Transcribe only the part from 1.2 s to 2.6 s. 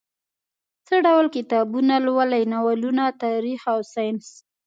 کتابونه لولئ؟